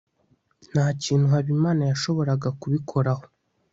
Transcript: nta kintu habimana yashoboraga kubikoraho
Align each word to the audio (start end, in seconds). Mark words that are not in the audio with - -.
nta 0.71 0.85
kintu 1.03 1.25
habimana 1.33 1.81
yashoboraga 1.91 2.49
kubikoraho 2.59 3.23